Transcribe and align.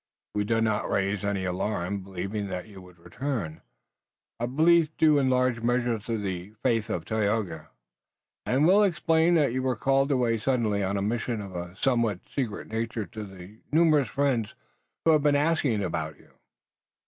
"We 0.33 0.45
did 0.45 0.63
not 0.63 0.89
raise 0.89 1.23
any 1.23 1.45
alarm, 1.45 1.99
believing 2.01 2.47
that 2.47 2.67
you 2.67 2.81
would 2.81 2.97
return, 2.97 3.61
a 4.39 4.47
belief 4.47 4.89
due 4.97 5.19
in 5.19 5.29
large 5.29 5.61
measure 5.61 5.99
to 5.99 6.17
the 6.17 6.55
faith 6.63 6.89
of 6.89 7.05
Tayoga, 7.05 7.69
and 8.43 8.65
we'll 8.65 8.81
explain 8.81 9.35
that 9.35 9.53
you 9.53 9.61
were 9.61 9.75
called 9.75 10.09
away 10.09 10.39
suddenly 10.39 10.83
on 10.83 10.97
a 10.97 11.03
mission 11.03 11.39
of 11.39 11.55
a 11.55 11.75
somewhat 11.75 12.21
secret 12.27 12.67
nature 12.69 13.05
to 13.05 13.23
the 13.23 13.59
numerous 13.71 14.09
friends 14.09 14.55
who 15.05 15.11
have 15.11 15.21
been 15.21 15.35
asking 15.35 15.83
about 15.83 16.17
you." 16.17 16.31